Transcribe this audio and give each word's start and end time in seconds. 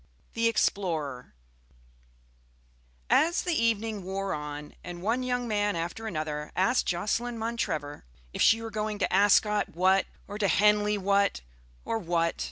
THE 0.33 0.47
EXPLORER 0.47 1.31
As 3.07 3.43
the 3.43 3.53
evening 3.53 4.03
wore 4.03 4.33
on 4.33 4.73
and 4.83 5.03
one 5.03 5.21
young 5.21 5.47
man 5.47 5.75
after 5.75 6.07
another 6.07 6.51
asked 6.55 6.87
Jocelyn 6.87 7.37
Montrevor 7.37 8.01
if 8.33 8.41
she 8.41 8.63
were 8.63 8.71
going 8.71 8.97
to 8.97 9.13
Ascot, 9.13 9.75
what? 9.75 10.07
or 10.27 10.39
to 10.39 10.47
Henley, 10.47 10.97
what? 10.97 11.41
or 11.85 11.99
what? 11.99 12.33